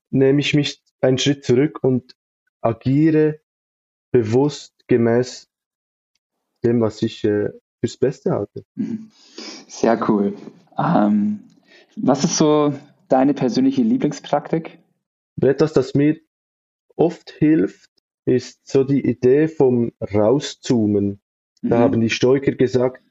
[0.09, 2.15] nehme ich mich einen Schritt zurück und
[2.61, 3.41] agiere
[4.11, 5.49] bewusst gemäß
[6.63, 8.65] dem, was ich äh, fürs Beste halte?
[9.67, 10.33] Sehr cool.
[10.77, 11.43] Ähm,
[11.95, 12.73] was ist so
[13.09, 14.79] deine persönliche Lieblingspraktik?
[15.41, 16.19] Etwas, das mir
[16.95, 17.91] oft hilft,
[18.25, 21.21] ist so die Idee vom Rauszoomen.
[21.63, 21.81] Da Mhm.
[21.81, 23.03] haben die Stoiker gesagt,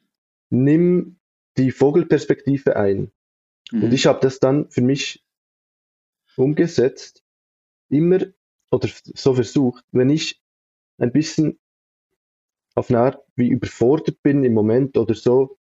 [0.50, 1.18] nimm
[1.56, 3.12] die Vogelperspektive ein.
[3.72, 3.84] Mhm.
[3.84, 5.24] Und ich habe das dann für mich
[6.36, 7.22] umgesetzt,
[7.88, 8.20] immer
[8.70, 10.42] oder so versucht, wenn ich
[10.98, 11.58] ein bisschen
[12.74, 15.58] auf eine Art wie überfordert bin im Moment oder so,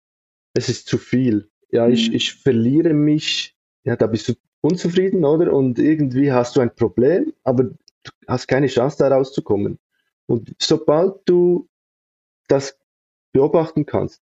[0.53, 1.49] es ist zu viel.
[1.71, 2.15] Ja, ich, Mhm.
[2.15, 5.53] ich verliere mich, ja, da bist du unzufrieden, oder?
[5.53, 9.79] Und irgendwie hast du ein Problem, aber du hast keine Chance, da rauszukommen.
[10.27, 11.68] Und sobald du
[12.49, 12.77] das
[13.33, 14.21] beobachten kannst,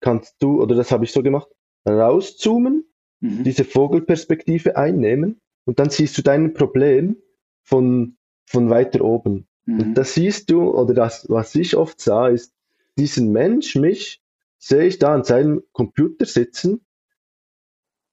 [0.00, 1.48] kannst du, oder das habe ich so gemacht,
[1.88, 2.84] rauszoomen
[3.20, 3.44] Mhm.
[3.44, 7.16] diese Vogelperspektive einnehmen und dann siehst du dein Problem
[7.62, 9.46] von, von weiter oben.
[9.66, 9.80] Mhm.
[9.80, 12.54] Und das siehst du, oder das, was ich oft sah, ist,
[12.98, 14.22] diesen Mensch, mich,
[14.58, 16.84] sehe ich da an seinem Computer sitzen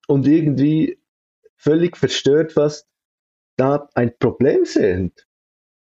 [0.08, 1.00] und irgendwie
[1.56, 2.88] völlig verstört fast
[3.58, 5.28] da ein Problem sehend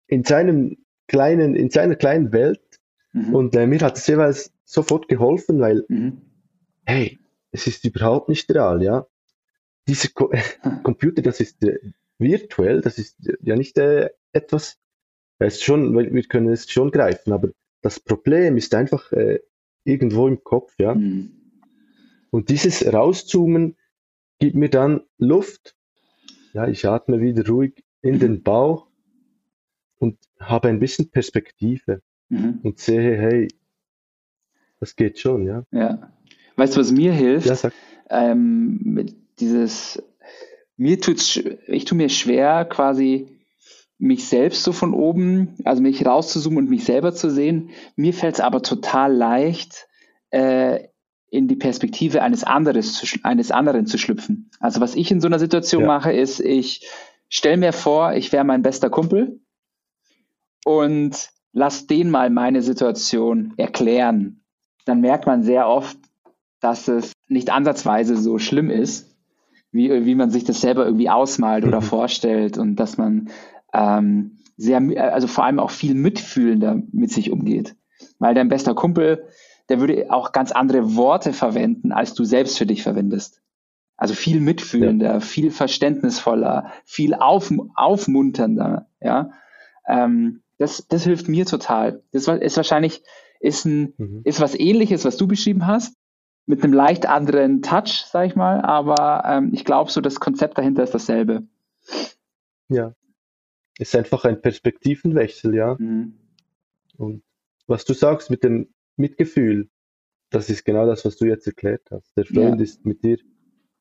[0.07, 2.72] in seinem kleinen, in seiner kleinen Welt.
[3.13, 3.35] Mhm.
[3.35, 6.21] Und äh, mir hat es jeweils sofort geholfen, weil Mhm.
[6.85, 7.19] hey,
[7.51, 9.07] es ist überhaupt nicht real, ja.
[9.87, 10.31] Dieser Co
[10.83, 11.79] Computer, das ist äh,
[12.17, 14.79] virtuell, das ist äh, ja nicht äh, etwas,
[15.39, 17.49] das ist schon, wir können es schon greifen, aber
[17.81, 19.39] das Problem ist einfach äh,
[19.83, 20.95] irgendwo im Kopf, ja.
[20.95, 21.31] Mhm.
[22.31, 23.77] Und dieses Rauszoomen
[24.39, 25.75] gibt mir dann Luft.
[26.53, 28.87] Ja, ich atme wieder ruhig in den Bauch
[29.99, 32.01] und habe ein bisschen Perspektive
[32.33, 32.59] Mhm.
[32.63, 33.47] und sehe, hey,
[34.79, 35.63] das geht schon, ja.
[35.71, 36.11] Ja.
[36.55, 37.47] Weißt du, was mir hilft?
[37.47, 37.73] Ja, sag.
[38.09, 40.01] Ähm, mit dieses,
[40.77, 43.39] mir tut's, ich tue mir schwer, quasi
[43.97, 47.69] mich selbst so von oben, also mich rauszuzoomen und mich selber zu sehen.
[47.95, 49.87] Mir fällt es aber total leicht,
[50.31, 50.87] äh,
[51.29, 54.51] in die Perspektive eines, anderes eines anderen zu schlüpfen.
[54.59, 55.87] Also was ich in so einer Situation Ja.
[55.87, 56.87] mache, ist, ich
[57.27, 59.39] stelle mir vor, ich wäre mein bester Kumpel
[60.63, 64.43] und lass den mal meine Situation erklären.
[64.85, 65.97] Dann merkt man sehr oft,
[66.59, 69.15] dass es nicht ansatzweise so schlimm ist,
[69.71, 71.85] wie, wie man sich das selber irgendwie ausmalt oder Mhm.
[71.85, 73.29] vorstellt und dass man
[73.73, 74.81] ähm, sehr,
[75.13, 77.75] also vor allem auch viel mitfühlender mit sich umgeht.
[78.19, 79.25] Weil dein bester Kumpel,
[79.69, 83.41] der würde auch ganz andere Worte verwenden, als du selbst für dich verwendest.
[83.97, 89.31] Also viel mitfühlender, viel verständnisvoller, viel auf, aufmunternder, ja.
[89.87, 92.03] Ähm, das, das hilft mir total.
[92.11, 93.03] Das ist wahrscheinlich,
[93.39, 94.21] ist ein, Mhm.
[94.23, 95.95] ist was ähnliches, was du beschrieben hast,
[96.45, 100.57] mit einem leicht anderen Touch, sag ich mal, aber ähm, ich glaube, so das Konzept
[100.57, 101.43] dahinter ist dasselbe.
[102.69, 102.93] Ja.
[103.79, 105.75] Ist einfach ein Perspektivenwechsel, ja.
[105.79, 106.13] Mhm.
[106.97, 107.23] Und
[107.67, 109.69] was du sagst mit dem Mitgefühl,
[110.29, 112.15] das ist genau das, was du jetzt erklärt hast.
[112.17, 112.63] Der Freund Ja.
[112.63, 113.17] ist mit dir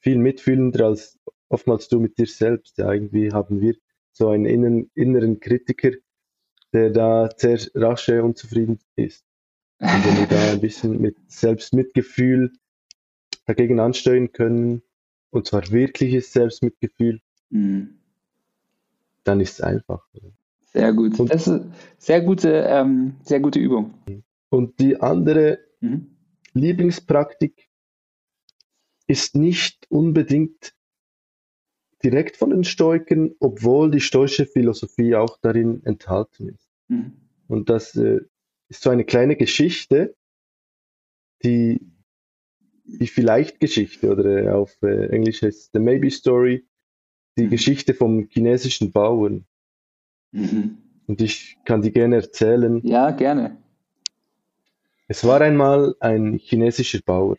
[0.01, 2.79] viel mitfühlender als oftmals du mit dir selbst.
[2.79, 3.75] Ja, irgendwie haben wir
[4.13, 5.93] so einen inneren, inneren Kritiker,
[6.73, 9.25] der da sehr rasch äh, unzufrieden ist.
[9.79, 12.53] Und wenn wir da ein bisschen mit Selbstmitgefühl
[13.47, 14.83] dagegen ansteuern können,
[15.31, 17.99] und zwar wirkliches Selbstmitgefühl, Mhm.
[19.25, 20.07] dann ist es einfach.
[20.73, 21.19] Sehr gut.
[21.21, 21.65] Und- Das ist
[21.99, 23.95] sehr gute, ähm, sehr gute Übung.
[24.49, 26.17] Und die andere Mhm.
[26.55, 27.69] Lieblingspraktik
[29.07, 30.75] ist nicht unbedingt
[32.05, 36.69] direkt von den Stoikern, obwohl die stoische Philosophie auch darin enthalten ist.
[36.89, 37.13] Mhm.
[37.49, 38.21] Und das äh,
[38.69, 40.15] ist so eine kleine Geschichte,
[41.45, 41.81] die
[42.85, 46.67] die Vielleicht-Geschichte oder äh, auf äh, Englisch heißt The Maybe Story,
[47.37, 47.51] die Mhm.
[47.51, 49.47] Geschichte vom chinesischen Bauern.
[50.33, 50.79] Mhm.
[51.07, 52.81] Und ich kann die gerne erzählen.
[52.85, 53.59] Ja, gerne.
[55.09, 57.37] Es war einmal ein chinesischer Bauer.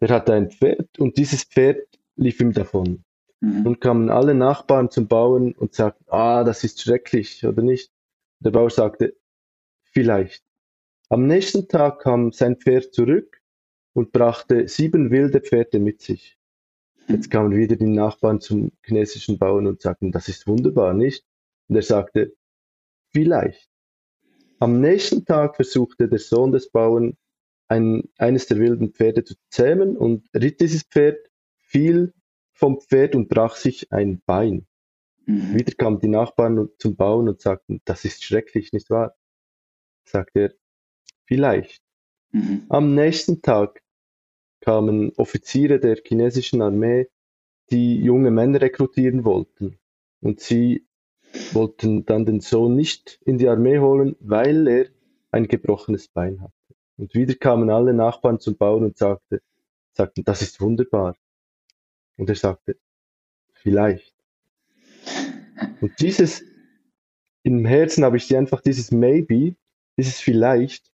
[0.00, 1.86] Der hatte ein Pferd und dieses Pferd
[2.16, 3.04] lief ihm davon.
[3.40, 3.62] Mhm.
[3.62, 7.92] Nun kamen alle Nachbarn zum Bauern und sagten, ah, das ist schrecklich, oder nicht?
[8.40, 9.16] Der Bauer sagte,
[9.82, 10.44] vielleicht.
[11.08, 13.40] Am nächsten Tag kam sein Pferd zurück
[13.94, 16.38] und brachte sieben wilde Pferde mit sich.
[17.08, 21.24] Jetzt kamen wieder die Nachbarn zum chinesischen Bauern und sagten, das ist wunderbar, nicht?
[21.68, 22.36] Und er sagte,
[23.10, 23.70] vielleicht.
[24.58, 27.16] Am nächsten Tag versuchte der Sohn des Bauern,
[27.68, 31.18] ein, eines der wilden Pferde zu zähmen und ritt dieses Pferd,
[31.56, 32.12] fiel
[32.58, 34.66] vom Pferd und brach sich ein Bein.
[35.26, 35.54] Mhm.
[35.54, 39.14] Wieder kamen die Nachbarn zum Bauern und sagten, das ist schrecklich, nicht wahr?
[40.04, 40.54] Sagte er,
[41.24, 41.82] vielleicht.
[42.32, 42.66] Mhm.
[42.68, 43.80] Am nächsten Tag
[44.60, 47.08] kamen Offiziere der chinesischen Armee,
[47.70, 49.78] die junge Männer rekrutieren wollten.
[50.20, 50.84] Und sie
[51.52, 54.86] wollten dann den Sohn nicht in die Armee holen, weil er
[55.30, 56.52] ein gebrochenes Bein hatte.
[56.96, 59.42] Und wieder kamen alle Nachbarn zum Bauern und sagte,
[59.92, 61.14] sagten, das ist wunderbar.
[62.18, 62.76] Und er sagte,
[63.54, 64.14] vielleicht.
[65.80, 66.42] Und dieses,
[67.44, 69.56] im Herzen habe ich die einfach dieses Maybe,
[69.96, 70.92] dieses vielleicht,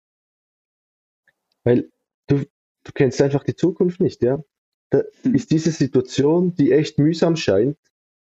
[1.63, 1.89] weil
[2.27, 2.39] du,
[2.83, 4.43] du kennst einfach die Zukunft nicht, ja.
[4.89, 5.33] Da Hm.
[5.33, 7.77] ist diese Situation, die echt mühsam scheint,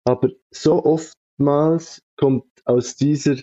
[0.03, 3.37] aber so oftmals kommt aus dieser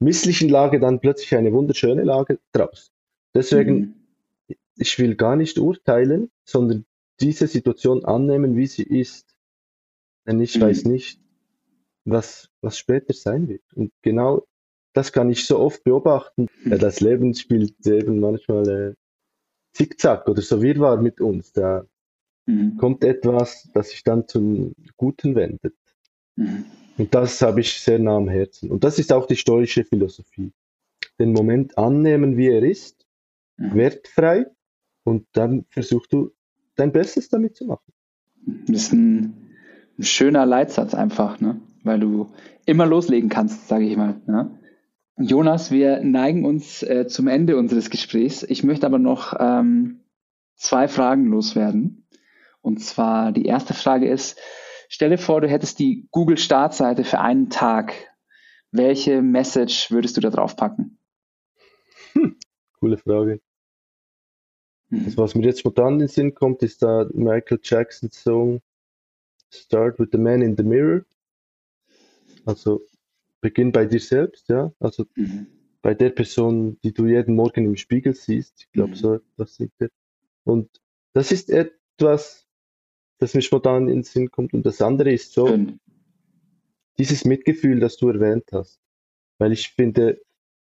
[0.00, 2.90] misslichen Lage dann plötzlich eine wunderschöne Lage draus.
[3.34, 3.76] Deswegen,
[4.48, 4.56] Mhm.
[4.76, 6.86] ich will gar nicht urteilen, sondern
[7.20, 9.34] diese Situation annehmen, wie sie ist.
[10.26, 10.62] Denn ich Mhm.
[10.62, 11.20] weiß nicht,
[12.04, 13.62] was, was später sein wird.
[13.74, 14.46] Und genau
[14.92, 16.46] das kann ich so oft beobachten.
[16.64, 18.94] Ja, das Leben spielt eben manchmal äh,
[19.72, 21.52] Zickzack oder so Wirrwarr mit uns.
[21.52, 21.84] Da
[22.46, 22.76] Mhm.
[22.76, 25.74] kommt etwas, das sich dann zum Guten wendet.
[26.36, 26.64] Mhm.
[26.98, 28.70] Und das habe ich sehr nah am Herzen.
[28.70, 30.52] Und das ist auch die stoische Philosophie.
[31.18, 33.06] Den Moment annehmen, wie er ist,
[33.56, 33.74] Mhm.
[33.74, 34.46] wertfrei,
[35.04, 36.32] und dann versuchst du
[36.76, 37.92] dein Bestes damit zu machen.
[38.66, 39.50] Das ist ein,
[39.98, 41.60] ein schöner Leitsatz einfach, ne?
[41.82, 42.32] weil du
[42.66, 44.20] immer loslegen kannst, sage ich mal.
[44.26, 44.58] Ne?
[45.16, 48.42] Jonas, wir neigen uns äh, zum Ende unseres Gesprächs.
[48.42, 50.00] Ich möchte aber noch ähm,
[50.56, 52.08] zwei Fragen loswerden.
[52.60, 54.38] Und zwar die erste Frage ist,
[54.88, 57.94] stelle vor, du hättest die Google-Startseite für einen Tag.
[58.72, 60.98] Welche Message würdest du da drauf packen?
[62.80, 63.40] Coole Frage.
[64.94, 65.04] Mhm.
[65.06, 68.60] Also was mir jetzt spontan in den Sinn kommt, ist da Michael Jacksons Song
[69.52, 71.04] Start with the Man in the Mirror.
[72.44, 72.82] Also
[73.40, 74.72] beginn bei dir selbst, ja.
[74.80, 75.46] Also mhm.
[75.82, 78.54] bei der Person, die du jeden Morgen im Spiegel siehst.
[78.60, 78.96] Ich glaube, mhm.
[78.96, 79.90] so etwas singt er.
[80.44, 80.80] Und
[81.12, 82.46] das ist etwas,
[83.18, 84.54] das mir spontan in den Sinn kommt.
[84.54, 85.78] Und das andere ist so, mhm.
[86.98, 88.80] dieses Mitgefühl, das du erwähnt hast.
[89.38, 90.20] Weil ich finde,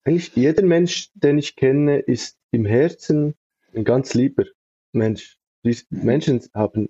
[0.03, 3.35] eigentlich jeder Mensch, den ich kenne, ist im Herzen
[3.83, 4.45] ganz lieber
[4.91, 5.37] Mensch.
[5.63, 6.89] Die Menschen haben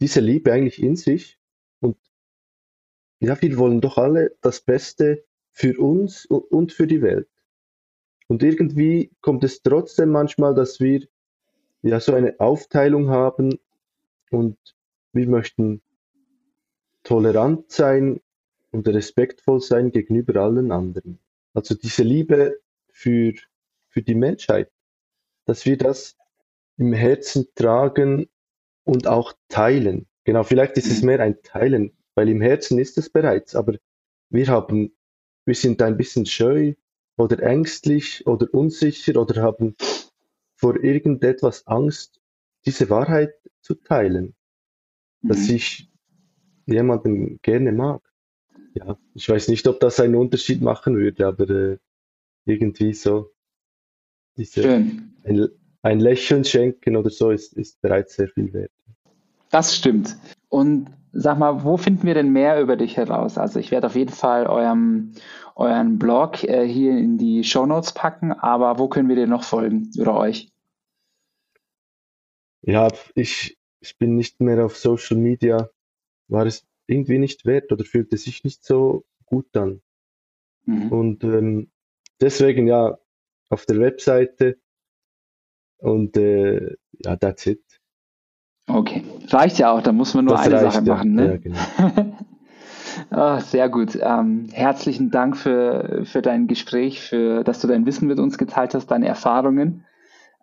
[0.00, 1.38] diese Liebe eigentlich in sich
[1.80, 1.96] und
[3.20, 7.28] ja, wir wollen doch alle das Beste für uns und für die Welt.
[8.26, 11.06] Und irgendwie kommt es trotzdem manchmal, dass wir
[11.82, 13.58] ja so eine Aufteilung haben
[14.30, 14.56] und
[15.12, 15.82] wir möchten
[17.02, 18.20] tolerant sein
[18.72, 21.18] und respektvoll sein gegenüber allen anderen.
[21.52, 22.58] Also diese Liebe
[22.90, 23.34] für,
[23.88, 24.72] für die Menschheit,
[25.44, 26.16] dass wir das
[26.76, 28.28] im Herzen tragen
[28.84, 30.06] und auch teilen.
[30.24, 31.06] Genau, vielleicht ist es mhm.
[31.06, 33.76] mehr ein Teilen, weil im Herzen ist es bereits, aber
[34.30, 34.92] wir haben,
[35.44, 36.74] wir sind ein bisschen scheu
[37.16, 39.76] oder ängstlich oder unsicher oder haben
[40.56, 42.20] vor irgendetwas Angst,
[42.64, 44.34] diese Wahrheit zu teilen,
[45.20, 45.28] mhm.
[45.28, 45.90] dass ich
[46.66, 48.02] jemanden gerne mag.
[48.74, 51.78] Ja, ich weiß nicht, ob das einen Unterschied machen würde, aber äh,
[52.44, 53.30] irgendwie so
[54.36, 55.14] diese, Schön.
[55.22, 55.48] Ein,
[55.84, 58.72] ein Lächeln schenken oder so ist, ist bereits sehr viel wert.
[59.50, 60.16] Das stimmt.
[60.48, 63.36] Und sag mal, wo finden wir denn mehr über dich heraus?
[63.36, 65.12] Also ich werde auf jeden Fall eurem,
[65.54, 69.44] euren Blog äh, hier in die Show Notes packen, aber wo können wir dir noch
[69.44, 70.50] folgen oder euch?
[72.62, 75.68] Ja, ich, ich bin nicht mehr auf Social Media,
[76.28, 79.82] war es irgendwie nicht wert oder fühlte sich nicht so gut an.
[80.64, 80.88] Mhm.
[80.90, 81.70] Und ähm,
[82.22, 82.98] deswegen ja
[83.50, 84.56] auf der Webseite
[85.78, 87.62] und äh, ja, that's it.
[88.66, 91.14] Okay, reicht ja auch, da muss man nur das eine Sache machen.
[91.14, 91.32] Ne?
[91.32, 92.16] Ja, genau.
[93.10, 93.98] oh, sehr gut.
[94.00, 98.74] Ähm, herzlichen Dank für, für dein Gespräch, für dass du dein Wissen mit uns geteilt
[98.74, 99.84] hast, deine Erfahrungen.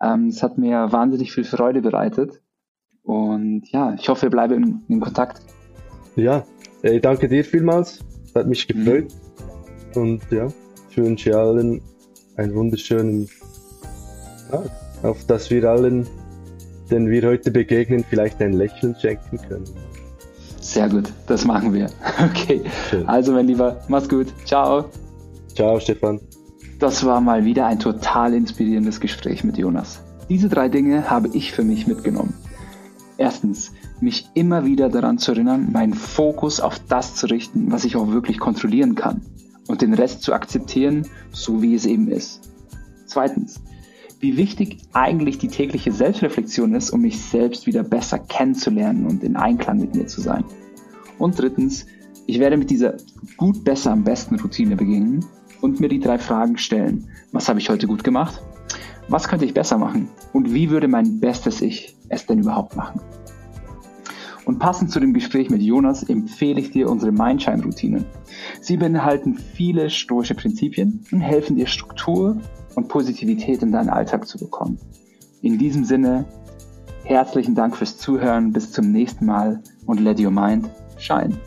[0.01, 2.41] Ähm, es hat mir wahnsinnig viel Freude bereitet.
[3.03, 5.41] Und ja, ich hoffe, wir bleiben in, in Kontakt.
[6.15, 6.45] Ja,
[6.83, 7.99] äh, danke dir vielmals.
[8.35, 9.07] Hat mich gefreut.
[9.95, 10.01] Mhm.
[10.01, 10.47] Und ja,
[10.89, 11.81] ich wünsche allen
[12.35, 13.29] einen wunderschönen
[14.49, 14.69] Tag,
[15.03, 16.07] auf dass wir allen,
[16.89, 19.65] den wir heute begegnen, vielleicht ein Lächeln schenken können.
[20.59, 21.87] Sehr gut, das machen wir.
[22.23, 23.07] Okay, Schön.
[23.07, 24.27] also mein Lieber, mach's gut.
[24.45, 24.85] Ciao.
[25.55, 26.19] Ciao, Stefan.
[26.79, 30.03] Das war mal wieder ein total inspirierendes Gespräch mit Jonas.
[30.29, 32.33] Diese drei Dinge habe ich für mich mitgenommen.
[33.17, 37.95] Erstens, mich immer wieder daran zu erinnern, meinen Fokus auf das zu richten, was ich
[37.95, 39.21] auch wirklich kontrollieren kann
[39.67, 42.49] und den Rest zu akzeptieren, so wie es eben ist.
[43.05, 43.61] Zweitens,
[44.21, 49.35] wie wichtig eigentlich die tägliche Selbstreflexion ist, um mich selbst wieder besser kennenzulernen und in
[49.35, 50.45] Einklang mit mir zu sein.
[51.17, 51.87] Und drittens,
[52.27, 52.97] ich werde mit dieser
[53.35, 55.25] gut, besser, am besten Routine beginnen
[55.59, 57.09] und mir die drei Fragen stellen.
[57.31, 58.41] Was habe ich heute gut gemacht?
[59.07, 60.07] Was könnte ich besser machen?
[60.33, 63.01] Und wie würde mein bestes Ich es denn überhaupt machen?
[64.45, 68.05] Und passend zu dem Gespräch mit Jonas empfehle ich dir unsere Mindshine-Routinen.
[68.59, 72.37] Sie beinhalten viele stoische Prinzipien und helfen dir Struktur
[72.75, 74.79] und Positivität in deinen Alltag zu bekommen.
[75.41, 76.25] In diesem Sinne,
[77.03, 81.37] herzlichen Dank fürs Zuhören, bis zum nächsten Mal und let your mind shine.